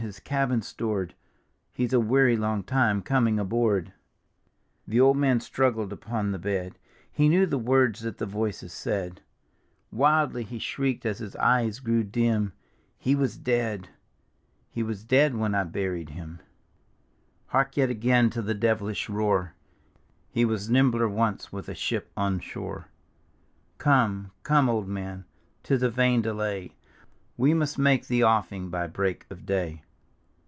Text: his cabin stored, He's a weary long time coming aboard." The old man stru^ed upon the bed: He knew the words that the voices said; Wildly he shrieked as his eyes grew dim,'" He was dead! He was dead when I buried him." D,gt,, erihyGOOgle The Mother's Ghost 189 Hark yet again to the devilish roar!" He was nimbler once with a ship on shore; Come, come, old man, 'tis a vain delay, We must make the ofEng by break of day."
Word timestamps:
his 0.07 0.19
cabin 0.19 0.63
stored, 0.63 1.13
He's 1.71 1.93
a 1.93 1.99
weary 1.99 2.35
long 2.35 2.63
time 2.63 3.03
coming 3.03 3.37
aboard." 3.37 3.93
The 4.87 4.99
old 4.99 5.15
man 5.15 5.37
stru^ed 5.37 5.91
upon 5.91 6.31
the 6.31 6.39
bed: 6.39 6.79
He 7.11 7.29
knew 7.29 7.45
the 7.45 7.59
words 7.59 7.99
that 7.99 8.17
the 8.17 8.25
voices 8.25 8.73
said; 8.73 9.21
Wildly 9.91 10.41
he 10.43 10.57
shrieked 10.57 11.05
as 11.05 11.19
his 11.19 11.35
eyes 11.35 11.79
grew 11.79 12.03
dim,'" 12.03 12.53
He 12.97 13.13
was 13.13 13.37
dead! 13.37 13.89
He 14.71 14.81
was 14.81 15.03
dead 15.03 15.35
when 15.35 15.53
I 15.53 15.65
buried 15.65 16.09
him." 16.09 16.37
D,gt,, 16.37 16.37
erihyGOOgle 16.37 16.43
The 16.49 17.53
Mother's 17.53 17.53
Ghost 17.53 17.53
189 17.53 17.53
Hark 17.53 17.77
yet 17.77 17.89
again 17.91 18.29
to 18.31 18.41
the 18.41 18.53
devilish 18.55 19.07
roar!" 19.09 19.53
He 20.31 20.43
was 20.45 20.67
nimbler 20.71 21.07
once 21.09 21.51
with 21.53 21.69
a 21.69 21.75
ship 21.75 22.11
on 22.17 22.39
shore; 22.39 22.87
Come, 23.77 24.31
come, 24.41 24.67
old 24.67 24.87
man, 24.87 25.25
'tis 25.61 25.83
a 25.83 25.91
vain 25.91 26.23
delay, 26.23 26.73
We 27.37 27.53
must 27.53 27.77
make 27.77 28.07
the 28.07 28.21
ofEng 28.21 28.71
by 28.71 28.87
break 28.87 29.27
of 29.29 29.45
day." 29.45 29.83